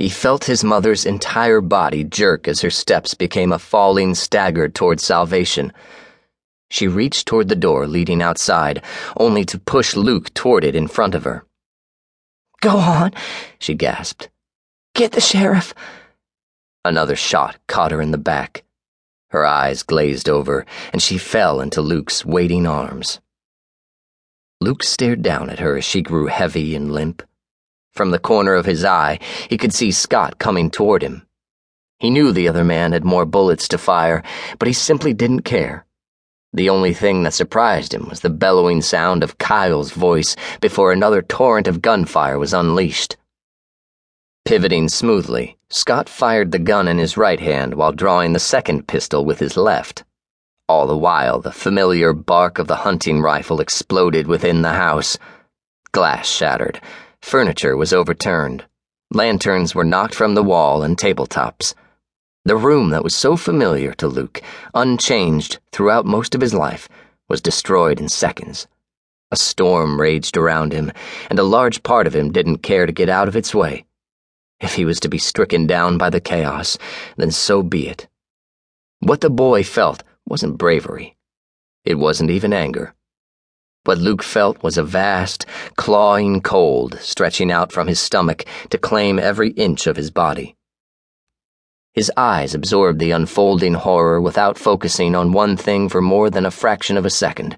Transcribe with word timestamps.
He 0.00 0.08
felt 0.08 0.46
his 0.46 0.64
mother's 0.64 1.04
entire 1.04 1.60
body 1.60 2.04
jerk 2.04 2.48
as 2.48 2.62
her 2.62 2.70
steps 2.70 3.12
became 3.12 3.52
a 3.52 3.58
falling 3.58 4.14
stagger 4.14 4.66
toward 4.66 4.98
salvation. 4.98 5.74
She 6.70 6.88
reached 6.88 7.28
toward 7.28 7.50
the 7.50 7.54
door 7.54 7.86
leading 7.86 8.22
outside, 8.22 8.82
only 9.18 9.44
to 9.44 9.58
push 9.58 9.94
Luke 9.94 10.32
toward 10.32 10.64
it 10.64 10.74
in 10.74 10.88
front 10.88 11.14
of 11.14 11.24
her. 11.24 11.44
Go 12.62 12.78
on, 12.78 13.12
she 13.58 13.74
gasped. 13.74 14.30
Get 14.94 15.12
the 15.12 15.20
sheriff. 15.20 15.74
Another 16.82 17.14
shot 17.14 17.58
caught 17.66 17.92
her 17.92 18.00
in 18.00 18.10
the 18.10 18.16
back. 18.16 18.64
Her 19.28 19.44
eyes 19.44 19.82
glazed 19.82 20.30
over, 20.30 20.64
and 20.94 21.02
she 21.02 21.18
fell 21.18 21.60
into 21.60 21.82
Luke's 21.82 22.24
waiting 22.24 22.66
arms. 22.66 23.20
Luke 24.62 24.82
stared 24.82 25.20
down 25.20 25.50
at 25.50 25.58
her 25.58 25.76
as 25.76 25.84
she 25.84 26.00
grew 26.00 26.24
heavy 26.24 26.74
and 26.74 26.90
limp. 26.90 27.22
From 27.92 28.10
the 28.10 28.18
corner 28.18 28.54
of 28.54 28.66
his 28.66 28.84
eye, 28.84 29.18
he 29.48 29.58
could 29.58 29.74
see 29.74 29.90
Scott 29.90 30.38
coming 30.38 30.70
toward 30.70 31.02
him. 31.02 31.26
He 31.98 32.10
knew 32.10 32.32
the 32.32 32.48
other 32.48 32.64
man 32.64 32.92
had 32.92 33.04
more 33.04 33.26
bullets 33.26 33.68
to 33.68 33.78
fire, 33.78 34.22
but 34.58 34.66
he 34.66 34.72
simply 34.72 35.12
didn't 35.12 35.42
care. 35.42 35.84
The 36.52 36.70
only 36.70 36.94
thing 36.94 37.22
that 37.22 37.34
surprised 37.34 37.92
him 37.92 38.08
was 38.08 38.20
the 38.20 38.30
bellowing 38.30 38.80
sound 38.82 39.22
of 39.22 39.38
Kyle's 39.38 39.92
voice 39.92 40.34
before 40.60 40.92
another 40.92 41.22
torrent 41.22 41.68
of 41.68 41.82
gunfire 41.82 42.38
was 42.38 42.54
unleashed. 42.54 43.16
Pivoting 44.44 44.88
smoothly, 44.88 45.58
Scott 45.68 46.08
fired 46.08 46.50
the 46.50 46.58
gun 46.58 46.88
in 46.88 46.98
his 46.98 47.16
right 47.16 47.38
hand 47.38 47.74
while 47.74 47.92
drawing 47.92 48.32
the 48.32 48.40
second 48.40 48.88
pistol 48.88 49.24
with 49.24 49.38
his 49.38 49.56
left. 49.56 50.02
All 50.68 50.86
the 50.86 50.96
while, 50.96 51.40
the 51.40 51.52
familiar 51.52 52.12
bark 52.12 52.58
of 52.58 52.66
the 52.66 52.76
hunting 52.76 53.20
rifle 53.20 53.60
exploded 53.60 54.26
within 54.26 54.62
the 54.62 54.72
house. 54.72 55.18
Glass 55.92 56.26
shattered, 56.26 56.80
furniture 57.22 57.76
was 57.76 57.92
overturned, 57.92 58.64
lanterns 59.12 59.74
were 59.74 59.84
knocked 59.84 60.14
from 60.14 60.34
the 60.34 60.42
wall 60.42 60.82
and 60.82 60.96
tabletops. 60.96 61.74
The 62.44 62.56
room 62.56 62.90
that 62.90 63.04
was 63.04 63.14
so 63.14 63.36
familiar 63.36 63.92
to 63.94 64.08
Luke, 64.08 64.40
unchanged 64.74 65.58
throughout 65.72 66.06
most 66.06 66.34
of 66.34 66.40
his 66.40 66.54
life, 66.54 66.88
was 67.28 67.40
destroyed 67.40 68.00
in 68.00 68.08
seconds. 68.08 68.66
A 69.30 69.36
storm 69.36 70.00
raged 70.00 70.36
around 70.36 70.72
him, 70.72 70.90
and 71.28 71.38
a 71.38 71.44
large 71.44 71.82
part 71.82 72.06
of 72.06 72.16
him 72.16 72.32
didn't 72.32 72.58
care 72.64 72.86
to 72.86 72.92
get 72.92 73.08
out 73.08 73.28
of 73.28 73.36
its 73.36 73.54
way. 73.54 73.84
If 74.60 74.74
he 74.74 74.84
was 74.84 75.00
to 75.00 75.08
be 75.08 75.18
stricken 75.18 75.66
down 75.66 75.98
by 75.98 76.10
the 76.10 76.20
chaos, 76.20 76.78
then 77.16 77.30
so 77.30 77.62
be 77.62 77.88
it. 77.88 78.08
What 78.98 79.20
the 79.20 79.30
boy 79.30 79.62
felt 79.62 80.02
wasn't 80.26 80.58
bravery. 80.58 81.16
It 81.84 81.94
wasn't 81.94 82.30
even 82.30 82.52
anger. 82.52 82.94
What 83.90 83.98
Luke 83.98 84.22
felt 84.22 84.62
was 84.62 84.78
a 84.78 84.84
vast, 84.84 85.46
clawing 85.74 86.42
cold 86.42 86.96
stretching 87.00 87.50
out 87.50 87.72
from 87.72 87.88
his 87.88 87.98
stomach 87.98 88.44
to 88.68 88.78
claim 88.78 89.18
every 89.18 89.50
inch 89.50 89.88
of 89.88 89.96
his 89.96 90.12
body. 90.12 90.54
His 91.92 92.08
eyes 92.16 92.54
absorbed 92.54 93.00
the 93.00 93.10
unfolding 93.10 93.74
horror 93.74 94.20
without 94.20 94.56
focusing 94.56 95.16
on 95.16 95.32
one 95.32 95.56
thing 95.56 95.88
for 95.88 96.00
more 96.00 96.30
than 96.30 96.46
a 96.46 96.52
fraction 96.52 96.96
of 96.96 97.04
a 97.04 97.10
second. 97.10 97.56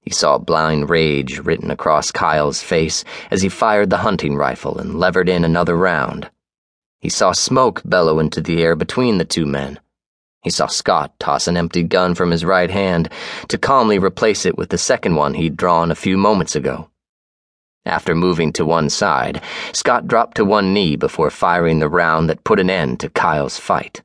He 0.00 0.10
saw 0.10 0.36
blind 0.36 0.90
rage 0.90 1.38
written 1.38 1.70
across 1.70 2.10
Kyle's 2.10 2.60
face 2.60 3.04
as 3.30 3.42
he 3.42 3.48
fired 3.48 3.90
the 3.90 3.98
hunting 3.98 4.34
rifle 4.34 4.78
and 4.78 4.98
levered 4.98 5.28
in 5.28 5.44
another 5.44 5.76
round. 5.76 6.28
He 6.98 7.08
saw 7.08 7.30
smoke 7.30 7.82
bellow 7.84 8.18
into 8.18 8.40
the 8.40 8.60
air 8.64 8.74
between 8.74 9.18
the 9.18 9.24
two 9.24 9.46
men. 9.46 9.78
He 10.46 10.50
saw 10.50 10.68
Scott 10.68 11.12
toss 11.18 11.48
an 11.48 11.56
empty 11.56 11.82
gun 11.82 12.14
from 12.14 12.30
his 12.30 12.44
right 12.44 12.70
hand 12.70 13.08
to 13.48 13.58
calmly 13.58 13.98
replace 13.98 14.46
it 14.46 14.56
with 14.56 14.68
the 14.68 14.78
second 14.78 15.16
one 15.16 15.34
he'd 15.34 15.56
drawn 15.56 15.90
a 15.90 15.96
few 15.96 16.16
moments 16.16 16.54
ago. 16.54 16.88
After 17.84 18.14
moving 18.14 18.52
to 18.52 18.64
one 18.64 18.88
side, 18.88 19.42
Scott 19.72 20.06
dropped 20.06 20.36
to 20.36 20.44
one 20.44 20.72
knee 20.72 20.94
before 20.94 21.30
firing 21.30 21.80
the 21.80 21.88
round 21.88 22.30
that 22.30 22.44
put 22.44 22.60
an 22.60 22.70
end 22.70 23.00
to 23.00 23.08
Kyle's 23.08 23.58
fight. 23.58 24.04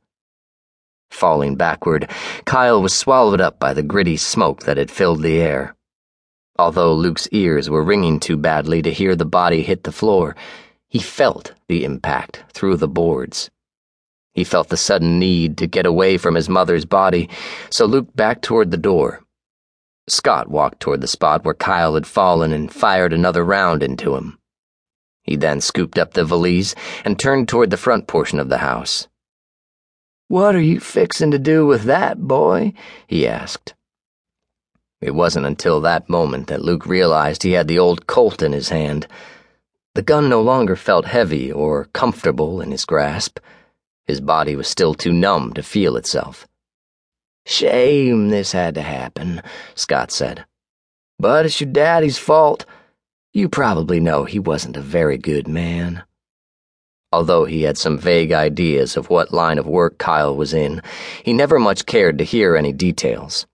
Falling 1.12 1.58
backward, 1.58 2.10
Kyle 2.46 2.82
was 2.82 2.96
swallowed 2.96 3.40
up 3.40 3.60
by 3.60 3.76
the 3.76 3.84
gritty 3.84 4.18
smoke 4.18 4.64
that 4.64 4.78
had 4.78 4.90
filled 4.90 5.22
the 5.22 5.40
air. 5.40 5.76
Although 6.58 6.96
Luke's 6.96 7.28
ears 7.32 7.70
were 7.70 7.84
ringing 7.84 8.20
too 8.20 8.36
badly 8.36 8.82
to 8.82 8.92
hear 8.92 9.16
the 9.16 9.26
body 9.26 9.62
hit 9.62 9.84
the 9.84 9.92
floor, 9.92 10.36
he 10.90 10.98
felt 10.98 11.54
the 11.68 11.84
impact 11.84 12.46
through 12.52 12.78
the 12.78 12.88
boards. 12.88 13.52
He 14.34 14.44
felt 14.44 14.70
the 14.70 14.78
sudden 14.78 15.20
need 15.20 15.58
to 15.58 15.68
get 15.68 15.86
away 15.86 16.18
from 16.18 16.36
his 16.36 16.48
mother's 16.48 16.86
body, 16.86 17.30
so 17.70 17.86
Luke 17.86 18.08
backed 18.16 18.44
toward 18.44 18.72
the 18.72 18.78
door. 18.78 19.24
Scott 20.08 20.50
walked 20.50 20.80
toward 20.80 21.02
the 21.02 21.08
spot 21.08 21.44
where 21.44 21.54
Kyle 21.54 21.96
had 21.96 22.08
fallen 22.08 22.52
and 22.54 22.72
fired 22.72 23.14
another 23.14 23.44
round 23.44 23.84
into 23.84 24.16
him. 24.16 24.38
He 25.24 25.36
then 25.36 25.62
scooped 25.62 26.00
up 26.00 26.14
the 26.14 26.26
valise 26.26 26.76
and 27.06 27.20
turned 27.20 27.48
toward 27.48 27.70
the 27.70 27.78
front 27.78 28.08
portion 28.08 28.40
of 28.40 28.50
the 28.50 28.60
house. 28.60 29.08
What 30.28 30.56
are 30.56 30.62
you 30.62 30.80
fixin' 30.80 31.32
to 31.32 31.40
do 31.40 31.66
with 31.66 31.84
that, 31.84 32.18
boy? 32.20 32.74
he 33.06 33.28
asked. 33.28 33.74
It 35.02 35.14
wasn't 35.14 35.46
until 35.46 35.82
that 35.82 36.10
moment 36.10 36.48
that 36.48 36.64
Luke 36.64 36.86
realized 36.86 37.44
he 37.44 37.52
had 37.52 37.68
the 37.68 37.80
old 37.80 38.08
Colt 38.08 38.42
in 38.42 38.54
his 38.54 38.70
hand. 38.70 39.08
The 39.94 40.02
gun 40.02 40.30
no 40.30 40.42
longer 40.42 40.76
felt 40.76 41.06
heavy 41.06 41.52
or 41.52 41.86
comfortable 41.86 42.62
in 42.62 42.72
his 42.72 42.86
grasp. 42.86 43.40
His 44.08 44.22
body 44.22 44.56
was 44.56 44.68
still 44.68 44.94
too 44.94 45.14
numb 45.14 45.54
to 45.54 45.64
feel 45.64 45.96
itself. 45.96 46.48
Shame 47.46 48.30
this 48.30 48.52
had 48.52 48.76
to 48.76 48.82
happen, 48.82 49.42
Scott 49.76 50.12
said. 50.12 50.46
But 51.20 51.46
it's 51.46 51.62
your 51.62 51.72
daddy's 51.72 52.18
fault. 52.18 52.66
You 53.34 53.48
probably 53.48 54.00
know 54.00 54.26
he 54.26 54.40
wasn't 54.40 54.78
a 54.78 54.82
very 54.82 55.18
good 55.18 55.48
man. 55.48 56.04
Although 57.14 57.46
he 57.46 57.64
had 57.64 57.78
some 57.78 57.98
vague 57.98 58.32
ideas 58.32 58.96
of 58.96 59.10
what 59.10 59.34
line 59.34 59.58
of 59.58 59.68
work 59.68 59.98
Kyle 59.98 60.36
was 60.36 60.54
in, 60.54 60.82
he 61.24 61.34
never 61.34 61.60
much 61.60 61.86
cared 61.86 62.18
to 62.18 62.24
hear 62.24 62.56
any 62.56 62.72
details. 62.72 63.46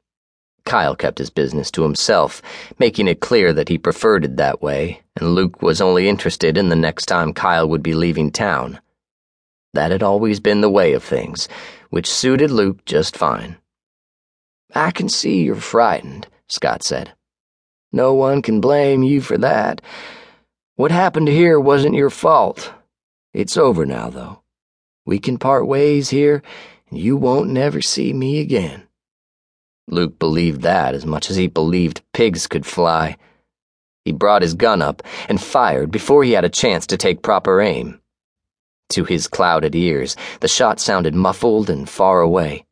Kyle 0.63 0.95
kept 0.95 1.17
his 1.17 1.29
business 1.29 1.71
to 1.71 1.83
himself, 1.83 2.41
making 2.77 3.07
it 3.07 3.21
clear 3.21 3.53
that 3.53 3.69
he 3.69 3.77
preferred 3.77 4.25
it 4.25 4.37
that 4.37 4.61
way, 4.61 5.01
and 5.15 5.33
Luke 5.33 5.61
was 5.61 5.81
only 5.81 6.09
interested 6.09 6.57
in 6.57 6.69
the 6.69 6.75
next 6.75 7.05
time 7.05 7.33
Kyle 7.33 7.67
would 7.67 7.81
be 7.81 7.95
leaving 7.95 8.31
town. 8.31 8.79
That 9.77 9.91
had 9.91 10.01
always 10.01 10.39
been 10.39 10.61
the 10.61 10.71
way 10.71 10.93
of 10.93 11.03
things, 11.03 11.47
which 11.91 12.11
suited 12.11 12.49
Luke 12.49 12.83
just 12.85 13.15
fine. 13.15 13.57
I 14.73 14.89
can 14.89 15.07
see 15.07 15.43
you're 15.43 15.55
frightened, 15.55 16.25
Scott 16.49 16.81
said. 16.81 17.13
No 17.91 18.15
one 18.15 18.41
can 18.41 18.59
blame 18.59 19.03
you 19.03 19.21
for 19.21 19.37
that. 19.37 19.83
What 20.77 20.89
happened 20.89 21.27
here 21.27 21.59
wasn't 21.59 21.93
your 21.93 22.09
fault. 22.09 22.73
It's 23.35 23.55
over 23.55 23.85
now, 23.85 24.09
though. 24.09 24.41
We 25.05 25.19
can 25.19 25.37
part 25.37 25.67
ways 25.67 26.09
here, 26.09 26.41
and 26.89 26.97
you 26.97 27.15
won't 27.15 27.51
never 27.51 27.79
see 27.79 28.13
me 28.13 28.39
again. 28.39 28.87
Luke 29.87 30.17
believed 30.17 30.63
that 30.63 30.95
as 30.95 31.05
much 31.05 31.29
as 31.29 31.35
he 31.35 31.45
believed 31.45 32.01
pigs 32.13 32.47
could 32.47 32.65
fly. 32.65 33.15
He 34.05 34.11
brought 34.11 34.41
his 34.41 34.55
gun 34.55 34.81
up 34.81 35.03
and 35.29 35.39
fired 35.39 35.91
before 35.91 36.23
he 36.23 36.31
had 36.31 36.45
a 36.45 36.49
chance 36.49 36.87
to 36.87 36.97
take 36.97 37.21
proper 37.21 37.61
aim. 37.61 38.01
To 38.89 39.03
his 39.03 39.27
clouded 39.27 39.75
ears, 39.75 40.15
the 40.39 40.47
shot 40.47 40.79
sounded 40.79 41.13
muffled 41.13 41.69
and 41.69 41.89
far 41.89 42.21
away. 42.21 42.65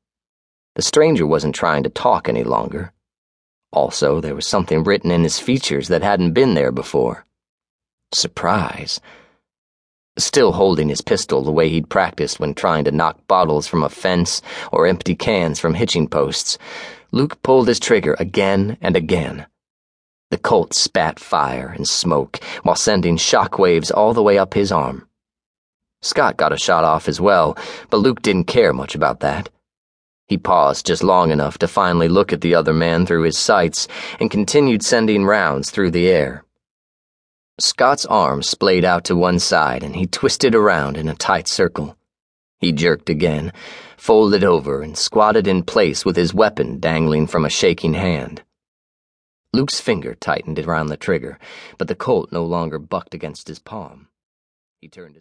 The 0.76 0.82
stranger 0.82 1.26
wasn't 1.28 1.56
trying 1.56 1.84
to 1.84 1.90
talk 1.90 2.28
any 2.28 2.44
longer. 2.44 2.94
Also, 3.72 4.22
there 4.22 4.36
was 4.36 4.48
something 4.48 4.84
written 4.84 5.12
in 5.12 5.24
his 5.24 5.40
features 5.40 5.90
that 5.90 6.04
hadn't 6.04 6.34
been 6.34 6.54
there 6.54 6.72
before. 6.72 7.26
Surprise. 8.14 9.02
Still 10.18 10.54
holding 10.54 10.88
his 10.88 11.02
pistol 11.02 11.44
the 11.44 11.52
way 11.52 11.68
he'd 11.68 11.90
practiced 11.90 12.40
when 12.40 12.54
trying 12.54 12.86
to 12.86 12.92
knock 12.92 13.28
bottles 13.28 13.68
from 13.68 13.84
a 13.84 13.90
fence 13.90 14.42
or 14.72 14.88
empty 14.88 15.14
cans 15.16 15.60
from 15.60 15.74
hitching 15.74 16.08
posts, 16.08 16.58
Luke 17.12 17.42
pulled 17.44 17.68
his 17.68 17.80
trigger 17.80 18.16
again 18.18 18.78
and 18.80 18.96
again. 18.96 19.46
The 20.32 20.38
Colt 20.38 20.74
spat 20.74 21.20
fire 21.20 21.74
and 21.76 21.88
smoke 21.88 22.40
while 22.64 22.76
sending 22.76 23.18
shock 23.18 23.60
waves 23.60 23.92
all 23.92 24.14
the 24.14 24.24
way 24.24 24.38
up 24.38 24.54
his 24.54 24.72
arm. 24.72 25.08
Scott 26.06 26.38
got 26.38 26.54
a 26.54 26.58
shot 26.58 26.84
off 26.84 27.08
as 27.08 27.20
well, 27.20 27.58
but 27.90 27.98
Luke 27.98 28.22
didn't 28.22 28.46
care 28.46 28.74
much 28.74 28.94
about 28.94 29.22
that. 29.22 29.50
He 30.28 30.38
paused 30.38 30.86
just 30.86 31.04
long 31.04 31.32
enough 31.32 31.58
to 31.58 31.68
finally 31.68 32.08
look 32.08 32.32
at 32.32 32.42
the 32.42 32.54
other 32.54 32.74
man 32.74 33.08
through 33.08 33.24
his 33.24 33.40
sights 33.40 33.88
and 34.20 34.30
continued 34.30 34.84
sending 34.84 35.26
rounds 35.26 35.72
through 35.72 35.90
the 35.90 36.08
air. 36.08 36.44
Scott's 37.60 38.06
arm 38.06 38.44
splayed 38.44 38.86
out 38.86 39.04
to 39.06 39.16
one 39.16 39.40
side 39.40 39.82
and 39.82 39.96
he 39.96 40.06
twisted 40.06 40.54
around 40.54 40.96
in 40.96 41.10
a 41.10 41.16
tight 41.16 41.48
circle. 41.48 41.98
He 42.60 42.72
jerked 42.72 43.10
again, 43.10 43.52
folded 43.98 44.44
over, 44.44 44.84
and 44.84 44.98
squatted 44.98 45.48
in 45.48 45.64
place 45.64 46.06
with 46.06 46.16
his 46.16 46.34
weapon 46.34 46.80
dangling 46.80 47.26
from 47.26 47.46
a 47.46 47.50
shaking 47.50 47.96
hand. 47.96 48.44
Luke's 49.54 49.80
finger 49.80 50.14
tightened 50.14 50.60
around 50.60 50.88
the 50.88 50.98
trigger, 50.98 51.40
but 51.80 51.88
the 51.88 51.96
Colt 51.96 52.32
no 52.32 52.46
longer 52.46 52.78
bucked 52.78 53.14
against 53.14 53.48
his 53.48 53.58
palm. 53.60 54.08
He 54.82 54.90
turned 54.90 55.10
his 55.10 55.14